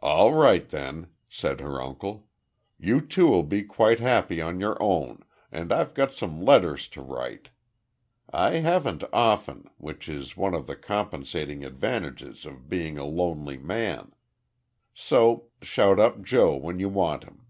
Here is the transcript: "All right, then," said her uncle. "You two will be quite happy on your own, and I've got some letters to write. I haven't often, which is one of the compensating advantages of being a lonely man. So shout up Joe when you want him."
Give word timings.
"All 0.00 0.32
right, 0.32 0.66
then," 0.66 1.08
said 1.28 1.60
her 1.60 1.82
uncle. 1.82 2.26
"You 2.78 3.02
two 3.02 3.26
will 3.26 3.42
be 3.42 3.62
quite 3.62 4.00
happy 4.00 4.40
on 4.40 4.58
your 4.58 4.82
own, 4.82 5.22
and 5.52 5.70
I've 5.70 5.92
got 5.92 6.14
some 6.14 6.40
letters 6.40 6.88
to 6.88 7.02
write. 7.02 7.50
I 8.32 8.52
haven't 8.60 9.04
often, 9.12 9.68
which 9.76 10.08
is 10.08 10.34
one 10.34 10.54
of 10.54 10.66
the 10.66 10.76
compensating 10.76 11.62
advantages 11.62 12.46
of 12.46 12.70
being 12.70 12.96
a 12.96 13.04
lonely 13.04 13.58
man. 13.58 14.12
So 14.94 15.48
shout 15.60 16.00
up 16.00 16.22
Joe 16.22 16.56
when 16.56 16.78
you 16.78 16.88
want 16.88 17.24
him." 17.24 17.44